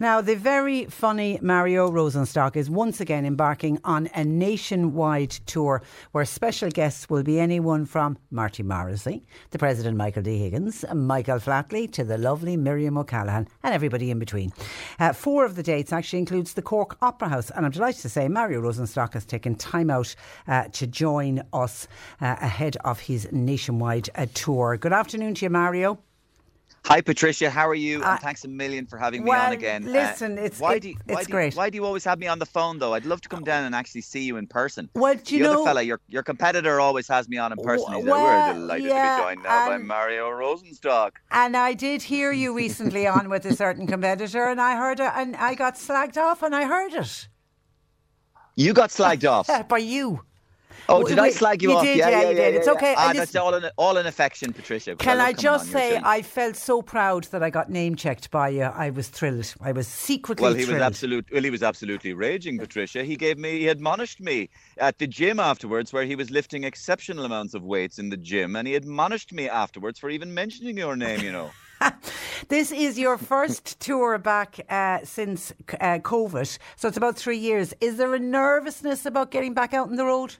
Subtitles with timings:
[0.00, 6.24] Now, the very funny Mario Rosenstock is once again embarking on a nationwide tour where
[6.24, 10.36] special guests will be anyone from Marty Morrissey, the President Michael D.
[10.36, 14.52] Higgins, Michael Flatley, to the lovely Miriam O'Callaghan, and everybody in between.
[14.98, 18.08] Uh, four of the dates actually includes the Cork Opera House, and I'm delighted to
[18.08, 20.12] say Mario Rosenstock has taken time out
[20.48, 21.86] uh, to join us
[22.20, 24.76] uh, ahead of his nationwide uh, tour.
[24.76, 26.00] Good afternoon to you, Mario.
[26.86, 27.48] Hi, Patricia.
[27.48, 28.02] How are you?
[28.02, 29.90] Uh, and thanks a million for having me well, on again.
[29.90, 31.54] listen, it's- why it- do you, it's do you- great.
[31.54, 32.92] why do you always have me on the phone, though?
[32.92, 34.90] I'd love to come down and actually see you in person.
[34.94, 37.58] Well, do you the know- other fella, your your competitor, always has me on in
[37.58, 37.90] person.
[37.94, 41.12] He's like, well, We're delighted yeah, to be joined now by Mario Rosenstock.
[41.30, 45.10] And I did hear you recently on with a certain competitor, and I heard it,
[45.16, 47.28] and I got slagged off, and I heard it
[48.56, 49.48] You got slagged off.
[49.68, 50.20] by you.
[50.88, 51.84] Oh, did I slag you, you off?
[51.84, 52.54] did, yeah, yeah, yeah, you did.
[52.54, 52.94] yeah, It's okay.
[52.96, 54.96] Ah, that's all in all in affection, Patricia.
[54.96, 56.00] Can love I just say.
[56.02, 58.62] I felt so proud that I got name checked by you.
[58.62, 59.54] I was thrilled.
[59.60, 60.80] I was secretly Well, he thrilled.
[60.80, 61.26] was absolute.
[61.32, 63.04] Well, he was absolutely raging, Patricia.
[63.04, 64.48] He gave me, he admonished me
[64.78, 68.56] at the gym afterwards, where he was lifting exceptional amounts of weights in the gym,
[68.56, 71.20] and he admonished me afterwards for even mentioning your name.
[71.20, 71.50] You know.
[72.48, 77.74] This is your first tour back uh, since uh, COVID, so it's about three years.
[77.80, 80.36] Is there a nervousness about getting back out on the road?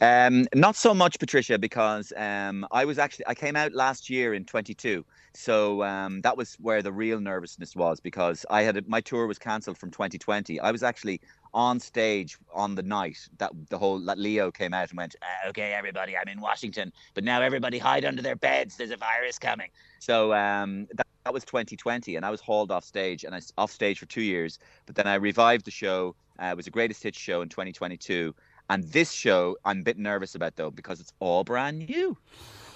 [0.00, 4.34] Um, not so much, Patricia, because um, I was actually I came out last year
[4.34, 5.04] in 22,
[5.34, 9.38] so um, that was where the real nervousness was because I had my tour was
[9.38, 10.60] cancelled from 2020.
[10.60, 11.20] I was actually
[11.54, 15.48] on stage on the night that the whole that Leo came out and went, "Uh,
[15.48, 18.76] "Okay, everybody, I'm in Washington, but now everybody hide under their beds.
[18.76, 22.84] There's a virus coming." So um, that, that was 2020, and I was hauled off
[22.84, 24.58] stage, and I off stage for two years.
[24.86, 26.14] But then I revived the show.
[26.40, 28.34] Uh, it was the greatest hits show in 2022,
[28.68, 32.16] and this show I'm a bit nervous about though because it's all brand new,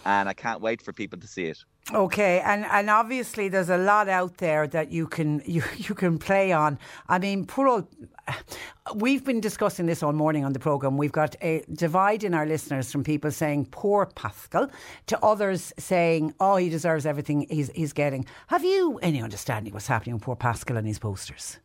[0.05, 1.65] and I can't wait for people to see it.
[1.93, 6.19] Okay, and, and obviously there's a lot out there that you can you, you can
[6.19, 6.79] play on.
[7.09, 7.89] I mean, poor old.
[8.95, 10.97] We've been discussing this all morning on the program.
[10.97, 14.71] We've got a divide in our listeners from people saying poor Paschal
[15.07, 19.89] to others saying, "Oh, he deserves everything he's he's getting." Have you any understanding what's
[19.89, 21.59] happening with poor Paschal and his posters?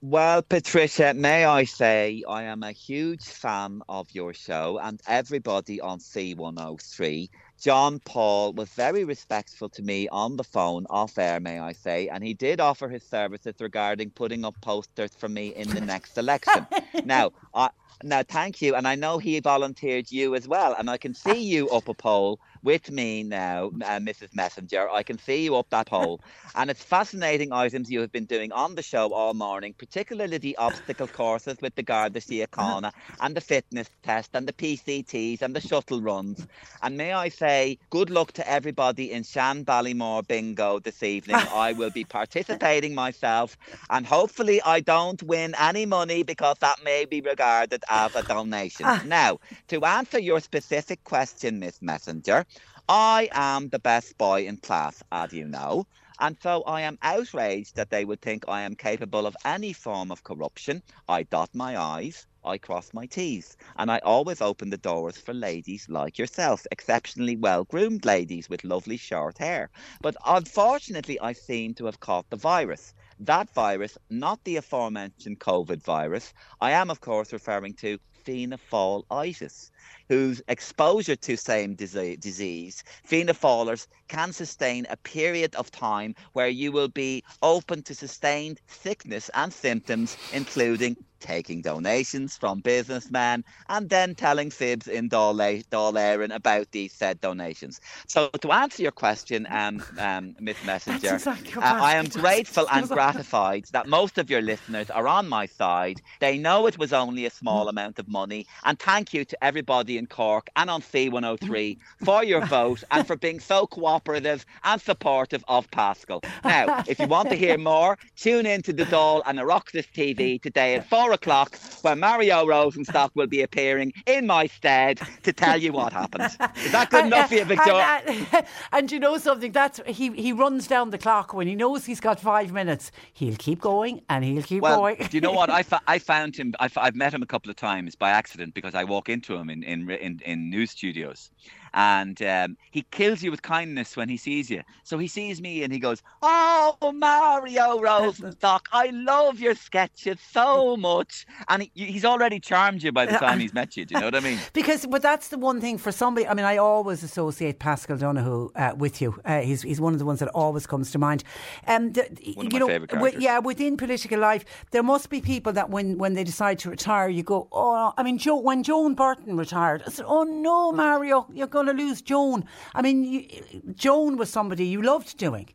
[0.00, 5.80] Well, Patricia, may I say I am a huge fan of your show and everybody
[5.80, 7.28] on C103.
[7.60, 12.08] John Paul was very respectful to me on the phone, off air, may I say,
[12.08, 16.16] and he did offer his services regarding putting up posters for me in the next
[16.18, 16.68] election.
[17.04, 17.70] now, I,
[18.02, 21.42] now, thank you, and I know he volunteered you as well, and I can see
[21.42, 24.34] you up a pole with me now, uh, Mrs.
[24.34, 24.88] Messenger.
[24.90, 26.20] I can see you up that pole.
[26.54, 30.56] and it's fascinating items you have been doing on the show all morning, particularly the
[30.56, 35.60] obstacle courses with the Garda Síochána and the fitness test and the PCTs and the
[35.60, 36.46] shuttle runs.
[36.82, 41.46] And may I say, good luck to everybody in Shanballymore Bingo this evening.
[41.50, 43.56] I will be participating myself,
[43.90, 48.92] and hopefully I don't win any money because that may be regarded as a donation.
[48.92, 49.02] Ah.
[49.02, 49.38] now,
[49.68, 52.44] to answer your specific question, Miss Messenger,
[52.88, 55.84] I am the best boy in class, as you know,
[56.18, 60.10] and so I am outraged that they would think I am capable of any form
[60.10, 60.82] of corruption.
[61.08, 65.34] I dot my I's, I cross my T's, and I always open the doors for
[65.34, 69.68] ladies like yourself, exceptionally well groomed ladies with lovely short hair.
[70.00, 72.94] But unfortunately, I seem to have caught the virus.
[73.18, 76.32] That virus, not the aforementioned COVID virus.
[76.60, 79.70] I am, of course, referring to phenyphalitis
[80.08, 86.88] whose exposure to same disease, phenolphallers, can sustain a period of time where you will
[86.88, 94.50] be open to sustained sickness and symptoms, including taking donations from businessmen and then telling
[94.50, 95.36] fibs in Dáil
[95.70, 97.80] Éireann about these said donations.
[98.06, 102.88] So to answer your question, um, um, Miss Messenger, exactly uh, I am grateful and
[102.98, 106.00] gratified that most of your listeners are on my side.
[106.20, 109.98] They know it was only a small amount of money, and thank you to everybody
[109.98, 115.44] in Cork and on C103 for your vote and for being so cooperative and supportive
[115.48, 116.22] of Paschal.
[116.44, 120.40] Now, if you want to hear more, tune in to the Dáil and Oireachtas TV
[120.40, 125.60] today at 4 o'clock where Mario Rosenstock will be appearing in my stead to tell
[125.60, 126.24] you what happened.
[126.64, 127.84] Is that good enough for you, Victoria?
[128.06, 129.52] And, and, and you know something?
[129.52, 130.10] That's he.
[130.10, 132.90] He runs down the clock when he knows he's got five minutes.
[133.12, 134.96] He'll keep going and he'll keep well, going.
[134.96, 135.50] do you know what?
[135.50, 136.54] I, fa- I found him.
[136.60, 139.50] I have met him a couple of times by accident because I walk into him
[139.50, 141.30] in in in, in news studios,
[141.76, 144.62] and um, he kills you with kindness when he sees you.
[144.82, 150.76] So he sees me and he goes, "Oh, Mario Rosenstock, I love your sketches so
[150.76, 153.84] much," and he, he's already charmed you by the time he's met you.
[153.84, 154.38] Do you know what I mean?
[154.52, 156.26] Because, but that's the one thing for somebody.
[156.26, 159.20] I mean, I always associate Paschal Donohoe uh, with you.
[159.24, 161.22] Uh, he's he's one of the ones that always comes to mind.
[161.66, 162.02] Um, the,
[162.34, 163.22] One of you my know, favourite wi- characters.
[163.22, 167.08] yeah, within political life, there must be people that when when they decide to retire,
[167.10, 171.26] you go, oh, I mean, Joe, when Joan Burton retired, I said, oh no, Mario,
[171.32, 172.44] you're going to lose Joan.
[172.74, 173.26] I mean, you,
[173.74, 175.48] Joan was somebody you loved doing.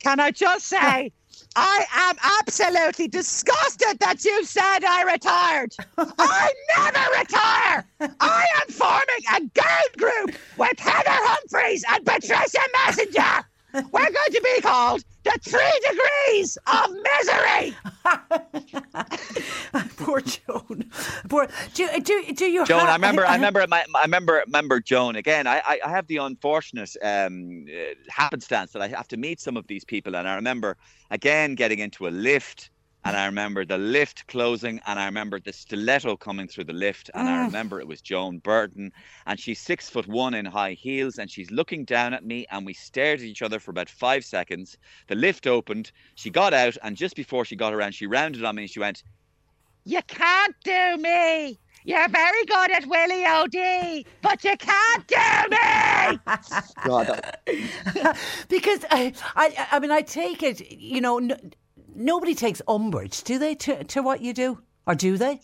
[0.00, 1.12] Can I just say,
[1.56, 5.74] I am absolutely disgusted that you said I retired.
[5.96, 7.86] I never retire.
[8.20, 13.44] I am forming a girl group with Heather Humphreys and Patricia Messenger.
[13.74, 17.76] We're going to be called the Three Degrees of Misery.
[20.68, 20.90] Joan.
[21.28, 21.48] Poor.
[21.74, 22.64] Do do do you?
[22.66, 25.46] Joan, ha- I remember, I remember, my, I remember, remember Joan again.
[25.46, 29.56] I, I, I have the unfortunate um, uh, happenstance that I have to meet some
[29.56, 30.76] of these people, and I remember
[31.10, 32.70] again getting into a lift,
[33.04, 37.10] and I remember the lift closing, and I remember the stiletto coming through the lift,
[37.14, 38.92] and I remember it was Joan Burton,
[39.26, 42.66] and she's six foot one in high heels, and she's looking down at me, and
[42.66, 44.76] we stared at each other for about five seconds.
[45.06, 48.56] The lift opened, she got out, and just before she got around, she rounded on
[48.56, 49.02] me, and she went.
[49.88, 51.58] You can't do me.
[51.82, 55.16] You're very good at Willie O'Dea, but you can't do
[55.50, 56.18] me.
[56.84, 57.36] God,
[58.50, 60.70] because I, I, I mean, I take it.
[60.70, 61.36] You know, no,
[61.94, 65.40] nobody takes umbrage, do they, to to what you do, or do they?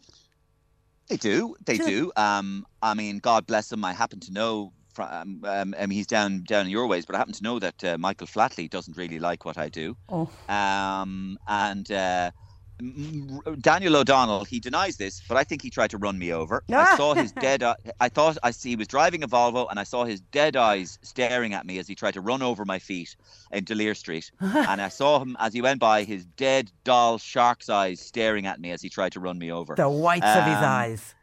[1.09, 1.57] They do.
[1.65, 2.13] They Do do.
[2.17, 3.83] Um, I mean, God bless them.
[3.83, 4.75] I happen to know.
[4.93, 7.83] From, um, um, he's down down in your ways, but I happen to know that
[7.83, 9.97] uh, Michael Flatley doesn't really like what I do.
[10.11, 10.29] Oh.
[10.51, 12.31] Um, and uh, m- m-
[13.61, 16.63] Daniel O'Donnell, he denies this, but I think he tried to run me over.
[16.73, 16.93] Ah.
[16.93, 17.63] I saw his dead.
[17.63, 20.57] Eye, I thought I see he was driving a Volvo, and I saw his dead
[20.57, 23.17] eyes staring at me as he tried to run over my feet
[23.53, 24.31] in D'Olier Street.
[24.41, 28.61] and I saw him as he went by, his dead doll shark's eyes staring at
[28.61, 29.75] me as he tried to run me over.
[29.75, 31.14] The whites of his Um, eyes.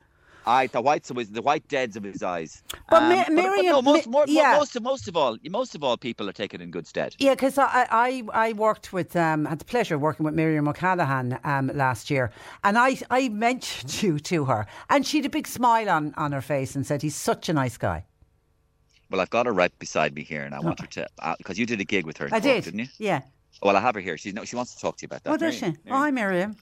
[0.46, 2.64] I the whites of his, the white deads of his eyes.
[2.90, 4.56] But Um, Mi- but Miriam- no, most, more, yeah.
[4.58, 7.16] most of most of all, most of all, people are taken in good stead.
[7.20, 10.68] Yeah, because I, I I worked with um had the pleasure of working with Miriam
[10.68, 12.32] O'Callaghan um last year,
[12.64, 16.32] and I I mentioned you to her, and she had a big smile on on
[16.32, 18.06] her face and said he's such a nice guy.
[19.10, 21.08] Well, I've got her right beside me here, and I want her to
[21.38, 22.30] because you did a gig with her.
[22.32, 22.88] I did, didn't you?
[22.98, 23.22] yeah.
[23.62, 24.18] Well, I have her here.
[24.18, 25.34] She's no, she wants to talk to you about that.
[25.34, 25.66] Oh, does she?
[25.66, 26.56] Miriam, Oh, hi, Miriam.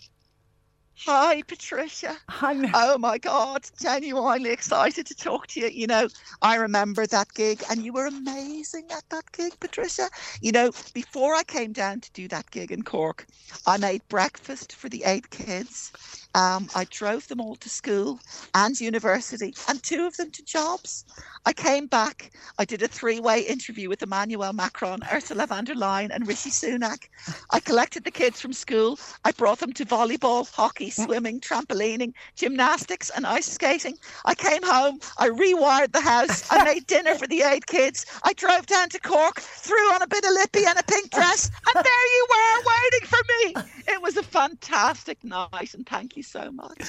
[1.07, 2.17] Hi, Patricia.
[2.29, 2.55] Hi.
[2.73, 5.67] Oh my God, genuinely excited to talk to you.
[5.69, 6.09] You know,
[6.41, 10.09] I remember that gig and you were amazing at that gig, Patricia.
[10.41, 13.25] You know, before I came down to do that gig in Cork,
[13.65, 15.91] I made breakfast for the eight kids.
[16.35, 18.19] Um, I drove them all to school
[18.53, 21.05] and university and two of them to jobs.
[21.46, 22.31] I came back.
[22.58, 26.50] I did a three way interview with Emmanuel Macron, Ursula von der Leyen, and Rishi
[26.50, 27.08] Sunak.
[27.51, 29.00] I collected the kids from school.
[29.24, 31.05] I brought them to volleyball, hockey, mm.
[31.05, 33.98] swimming, trampolining, gymnastics, and ice skating.
[34.25, 35.00] I came home.
[35.17, 36.46] I rewired the house.
[36.51, 38.05] I made dinner for the eight kids.
[38.24, 41.50] I drove down to Cork, threw on a bit of lippy and a pink dress,
[41.74, 43.69] and there you were waiting for me.
[43.88, 46.81] It was a fantastic night, and thank you so much.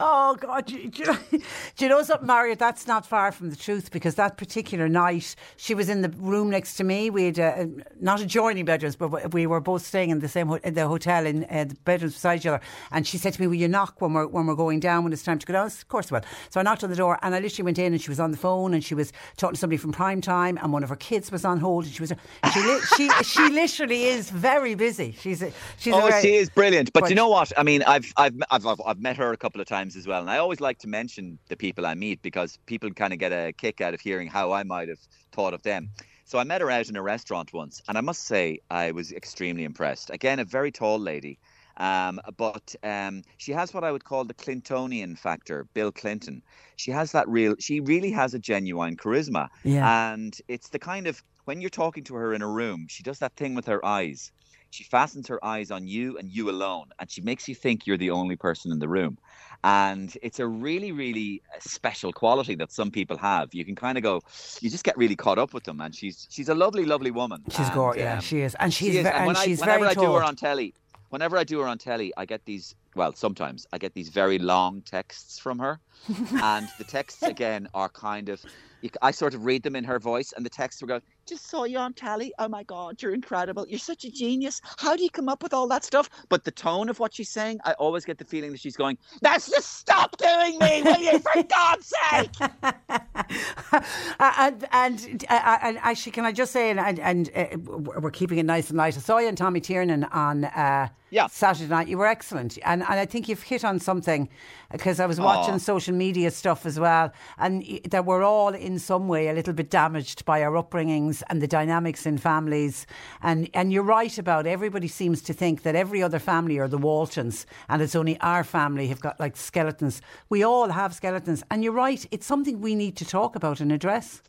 [0.00, 0.66] Oh God!
[0.66, 1.40] Do, do, do
[1.78, 2.54] you know something, Mario?
[2.54, 6.48] That's not far from the truth because that particular night she was in the room
[6.50, 7.10] next to me.
[7.10, 7.66] We had uh,
[8.00, 11.26] not adjoining bedrooms, but we were both staying in the same ho- in the hotel
[11.26, 12.60] in uh, the bedrooms beside each other.
[12.92, 15.12] And she said to me, "Will you knock when we're when we're going down when
[15.12, 16.24] it's time to go down?" Of course, I will.
[16.50, 18.30] So I knocked on the door, and I literally went in, and she was on
[18.30, 20.96] the phone, and she was talking to somebody from prime time, and one of her
[20.96, 22.12] kids was on hold, and she was
[22.52, 25.12] she li- she she literally is very busy.
[25.20, 26.92] She's a, she's a Oh, very, she is brilliant.
[26.92, 27.52] But But- you know what?
[27.56, 30.20] I mean, I've, I've I've I've I've met her a couple of times as well,
[30.20, 33.32] and I always like to mention the people I meet because people kind of get
[33.32, 35.02] a kick out of hearing how I might have
[35.32, 35.90] thought of them.
[36.24, 39.12] So I met her out in a restaurant once, and I must say I was
[39.12, 40.10] extremely impressed.
[40.10, 41.38] Again, a very tall lady,
[41.76, 46.42] um, but um, she has what I would call the Clintonian factor, Bill Clinton.
[46.76, 47.54] She has that real.
[47.60, 49.86] She really has a genuine charisma, Yeah.
[50.12, 53.20] and it's the kind of when you're talking to her in a room, she does
[53.20, 54.32] that thing with her eyes.
[54.76, 57.96] She fastens her eyes on you and you alone, and she makes you think you're
[57.96, 59.16] the only person in the room.
[59.64, 63.54] And it's a really, really uh, special quality that some people have.
[63.54, 64.20] You can kind of go,
[64.60, 65.80] you just get really caught up with them.
[65.80, 67.42] And she's she's a lovely, lovely woman.
[67.48, 68.02] She's and, gorgeous.
[68.02, 69.04] Yeah, um, she is, and she's she is.
[69.04, 70.74] ve- And and I- she's whenever very I do her on telly,
[71.08, 72.74] whenever I do her on telly, I get these.
[72.94, 75.80] Well, sometimes I get these very long texts from her,
[76.42, 78.44] and the texts again are kind of.
[78.86, 81.48] You, I sort of read them in her voice, and the texts will go, Just
[81.50, 82.32] saw you on telly.
[82.38, 83.66] Oh my God, you're incredible.
[83.68, 84.60] You're such a genius.
[84.78, 86.08] How do you come up with all that stuff?
[86.28, 88.98] but the tone of what she's saying, I always get the feeling that she's going,
[89.22, 92.30] "That's just stop doing me, will you, for God's sake!"
[94.18, 97.56] And and, and actually, can I just say, and, and, and uh,
[98.00, 98.96] we're keeping it nice and light.
[98.96, 101.28] I saw you and Tommy Tiernan on uh, Yeah.
[101.28, 101.88] Saturday night.
[101.88, 104.28] You were excellent, and and I think you've hit on something
[104.70, 105.72] because I was watching Aw.
[105.72, 109.70] social media stuff as well, and that we're all in some way a little bit
[109.70, 112.86] damaged by our upbringings and the dynamics in families.
[113.22, 116.82] And and you're right about everybody seems to think that every other family are the
[116.88, 120.02] Waltons, and it's only our family have got like skeletons.
[120.28, 122.04] We all have skeletons, and you're right.
[122.10, 124.20] It's something we need to talk about and address.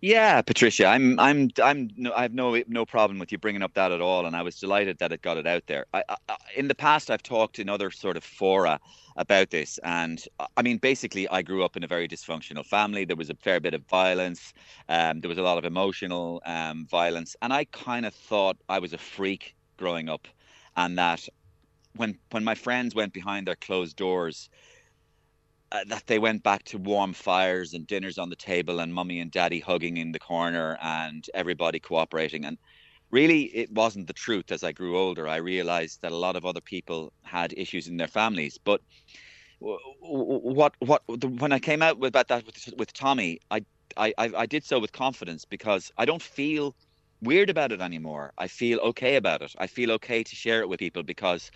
[0.00, 3.74] Yeah, Patricia, I'm, I'm, I'm, no, I have no, no problem with you bringing up
[3.74, 5.86] that at all, and I was delighted that it got it out there.
[5.92, 8.78] I, I, in the past, I've talked in other sort of fora
[9.16, 13.06] about this, and uh, I mean, basically, I grew up in a very dysfunctional family.
[13.06, 14.54] There was a fair bit of violence.
[14.88, 18.78] Um, there was a lot of emotional um, violence, and I kind of thought I
[18.78, 20.28] was a freak growing up,
[20.76, 21.28] and that
[21.96, 24.48] when when my friends went behind their closed doors
[25.72, 29.20] uh, that they went back to warm fires and dinners on the table and mummy
[29.20, 32.44] and daddy hugging in the corner and everybody cooperating.
[32.44, 32.58] And
[33.10, 35.28] really it wasn't the truth as i grew older.
[35.28, 38.58] I realized that a lot of other people had issues in their families.
[38.64, 38.80] But
[39.60, 43.62] what what when i came out about that with, with tommy I
[43.96, 46.76] i I did so with confidence because i don't feel
[47.20, 48.32] weird about it anymore.
[48.38, 49.52] I feel okay about it.
[49.58, 51.50] I feel okay to share it with people because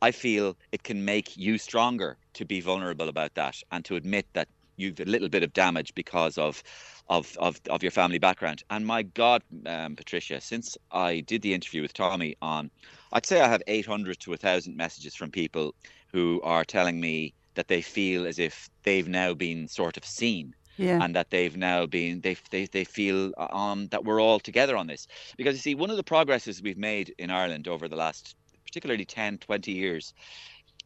[0.00, 4.26] I feel it can make you stronger to be vulnerable about that and to admit
[4.34, 6.62] that you've a little bit of damage because of
[7.08, 8.62] of of, of your family background.
[8.70, 12.70] And my God, um, Patricia, since I did the interview with Tommy on,
[13.12, 15.74] I'd say I have 800 to 1,000 messages from people
[16.12, 20.54] who are telling me that they feel as if they've now been sort of seen
[20.76, 21.02] Yeah.
[21.02, 24.86] and that they've now been they they they feel um that we're all together on
[24.86, 28.36] this because you see one of the progresses we've made in Ireland over the last
[28.64, 30.14] particularly 10, 20 years,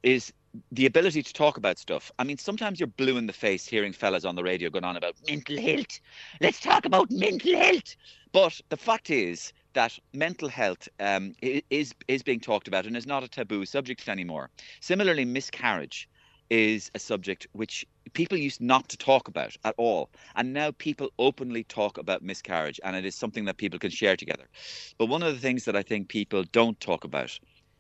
[0.02, 0.32] is
[0.72, 2.10] the ability to talk about stuff.
[2.18, 4.96] I mean, sometimes you're blue in the face hearing fellas on the radio going on
[4.96, 6.00] about mental health.
[6.40, 7.96] Let's talk about mental health.
[8.32, 13.06] But the fact is that mental health um, is is being talked about and is
[13.06, 14.50] not a taboo subject anymore.
[14.80, 16.08] Similarly, miscarriage
[16.48, 20.10] is a subject which people used not to talk about at all.
[20.36, 24.16] And now people openly talk about miscarriage, and it is something that people can share
[24.16, 24.48] together.
[24.98, 27.38] But one of the things that I think people don't talk about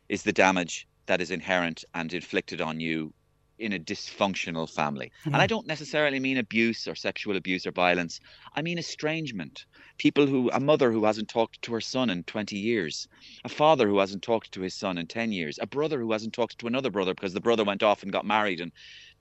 [0.08, 3.12] is the damage that is inherent and inflicted on you
[3.58, 5.10] in a dysfunctional family.
[5.24, 5.32] Mm.
[5.32, 8.20] And I don't necessarily mean abuse or sexual abuse or violence.
[8.54, 9.64] I mean estrangement.
[9.98, 13.08] People who, a mother who hasn't talked to her son in 20 years,
[13.44, 16.34] a father who hasn't talked to his son in 10 years, a brother who hasn't
[16.34, 18.72] talked to another brother because the brother went off and got married and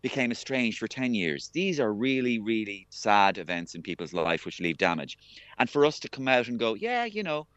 [0.01, 1.49] became estranged for 10 years.
[1.53, 5.17] These are really, really sad events in people's life which leave damage.
[5.57, 7.47] And for us to come out and go, yeah, you know,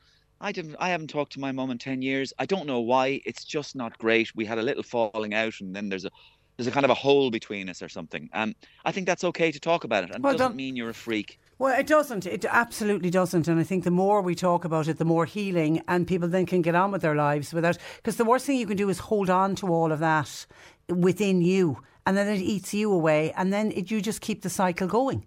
[0.40, 0.76] I didn't.
[0.78, 2.32] I haven't talked to my mum in ten years.
[2.38, 3.20] I don't know why.
[3.24, 4.34] It's just not great.
[4.34, 6.10] We had a little falling out, and then there's a
[6.56, 8.28] there's a kind of a hole between us or something.
[8.32, 8.54] And
[8.84, 10.94] I think that's okay to talk about it, and well, it doesn't mean you're a
[10.94, 11.38] freak.
[11.58, 12.24] Well, it doesn't.
[12.26, 13.48] It absolutely doesn't.
[13.48, 16.46] And I think the more we talk about it, the more healing, and people then
[16.46, 17.78] can get on with their lives without.
[17.96, 20.46] Because the worst thing you can do is hold on to all of that
[20.88, 24.50] within you, and then it eats you away, and then it, you just keep the
[24.50, 25.26] cycle going.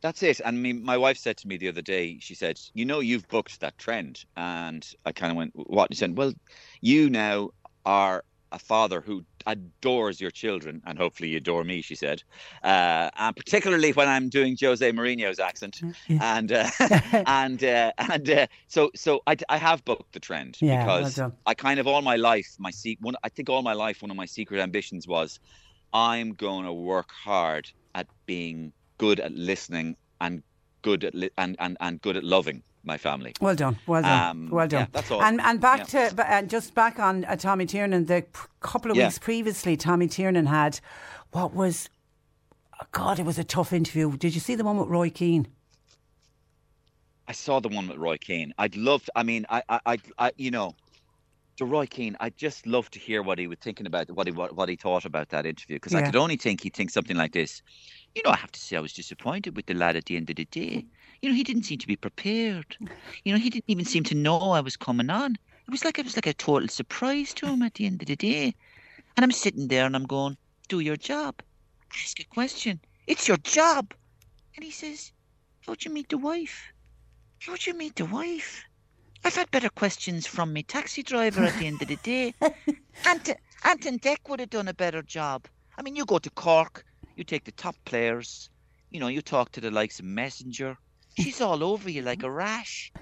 [0.00, 0.40] That's it.
[0.44, 3.26] And me, my wife said to me the other day, she said, "You know, you've
[3.28, 6.32] booked that trend," and I kind of went, "What?" And She said, "Well,
[6.80, 7.50] you now
[7.84, 12.22] are a father who adores your children, and hopefully you adore me," she said,
[12.62, 16.38] uh, and particularly when I'm doing Jose Mourinho's accent, mm, yeah.
[16.38, 16.70] and uh,
[17.26, 21.36] and uh, and uh, so so I, I have booked the trend yeah, because well
[21.46, 24.10] I kind of all my life my se- one I think all my life one
[24.12, 25.40] of my secret ambitions was
[25.92, 30.42] I'm going to work hard at being good at listening and
[30.82, 33.32] good at li- and, and and good at loving my family.
[33.40, 34.82] Well done, well done, um, well done.
[34.82, 35.22] Yeah, that's all.
[35.22, 36.08] And and back yeah.
[36.10, 38.06] to and just back on uh, Tommy Tiernan.
[38.06, 38.24] The
[38.60, 39.06] couple of yeah.
[39.06, 40.80] weeks previously, Tommy Tiernan had
[41.32, 41.88] what was,
[42.80, 44.16] oh God, it was a tough interview.
[44.16, 45.48] Did you see the one with Roy Keane?
[47.26, 48.54] I saw the one with Roy Keane.
[48.58, 49.08] I'd love.
[49.14, 50.74] I mean, I, I, I, I you know,
[51.58, 54.32] to Roy Keane, I'd just love to hear what he was thinking about, what he
[54.32, 55.98] what, what he thought about that interview, because yeah.
[55.98, 57.62] I could only think he'd think something like this.
[58.14, 60.30] You know, I have to say I was disappointed with the lad at the end
[60.30, 60.86] of the day.
[61.20, 62.76] You know, he didn't seem to be prepared.
[63.24, 65.32] You know, he didn't even seem to know I was coming on.
[65.32, 68.08] It was like it was like a total surprise to him at the end of
[68.08, 68.54] the day.
[69.16, 70.36] And I'm sitting there and I'm going,
[70.68, 71.42] "Do your job.
[71.92, 72.80] Ask a question.
[73.08, 73.94] It's your job."
[74.54, 75.10] And he says,
[75.66, 76.72] "How'd you meet the wife?
[77.40, 78.64] How'd you meet the wife?"
[79.24, 82.34] I've had better questions from me taxi driver at the end of the day.
[83.04, 85.46] Ant- Ant Dec would have done a better job.
[85.76, 86.84] I mean, you go to Cork,
[87.16, 88.50] you take the top players.
[88.90, 90.76] You know, you talk to the likes of Messenger.
[91.18, 92.92] She's all over you like a rash.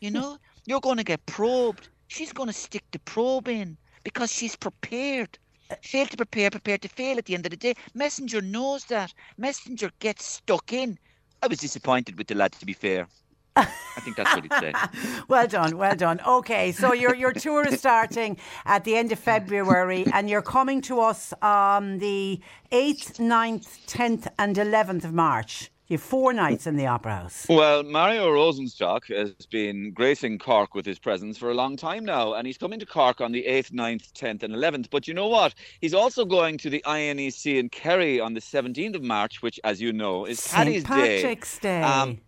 [0.00, 1.88] You know, you're going to get probed.
[2.08, 5.38] She's going to stick the probe in because she's prepared.
[5.82, 7.74] Fail to prepare, prepare to fail at the end of the day.
[7.94, 9.12] Messenger knows that.
[9.38, 10.98] Messenger gets stuck in.
[11.42, 13.08] I was disappointed with the lad, to be fair.
[13.56, 14.72] I think that's what he'd say.
[15.28, 16.20] well done, well done.
[16.26, 20.80] Okay, so your your tour is starting at the end of February, and you're coming
[20.82, 25.70] to us on the eighth, 9th, tenth, and eleventh of March.
[25.92, 27.44] You have four nights in the Opera House.
[27.50, 32.32] Well, Mario Rosenstock has been gracing Cork with his presence for a long time now,
[32.32, 34.88] and he's coming to Cork on the 8th, 9th, 10th, and 11th.
[34.90, 35.54] But you know what?
[35.82, 39.82] He's also going to the INEC in Kerry on the 17th of March, which, as
[39.82, 40.56] you know, is St.
[40.56, 41.80] Paddy's Patrick's Day.
[41.80, 41.82] Day.
[41.82, 42.20] Um,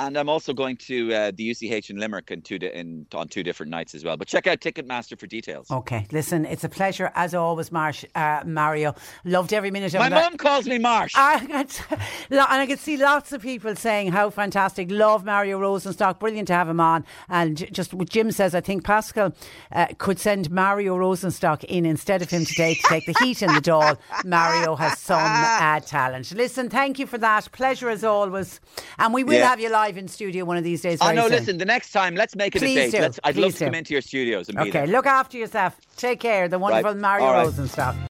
[0.00, 3.28] and I'm also going to uh, the UCH in Limerick in two di- in, on
[3.28, 4.16] two different nights as well.
[4.16, 5.70] But check out Ticketmaster for details.
[5.70, 8.94] Okay, listen, it's a pleasure as always, Marsh, uh, Mario.
[9.24, 10.10] Loved every minute of My it.
[10.10, 11.14] My mum calls me Marsh.
[11.16, 11.80] and
[12.30, 14.90] I can see lots of people saying how fantastic.
[14.90, 16.18] Love Mario Rosenstock.
[16.18, 17.04] Brilliant to have him on.
[17.28, 19.34] And just what Jim says, I think Paschal
[19.72, 23.52] uh, could send Mario Rosenstock in instead of him today to take the heat in
[23.52, 23.98] the Dáil.
[24.24, 26.32] Mario has some uh, talent.
[26.32, 27.52] Listen, thank you for that.
[27.52, 28.60] Pleasure as always.
[28.98, 29.48] And we will yeah.
[29.48, 30.98] have you live live in studio one of these days.
[31.00, 31.22] Oh no!
[31.22, 31.32] Soon.
[31.32, 32.90] Listen, the next time, let's make it Please a date.
[32.92, 33.00] Do.
[33.00, 33.58] Let's, I'd Please love do.
[33.58, 34.86] to come into your studios and okay, there.
[34.86, 35.76] look after yourself.
[35.96, 36.48] Take care.
[36.48, 37.00] The wonderful right.
[37.00, 37.46] Mario right.
[37.46, 38.09] Rosenstock.